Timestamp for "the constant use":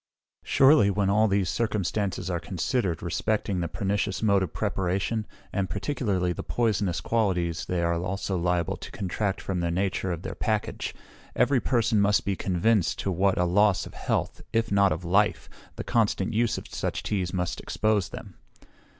15.75-16.57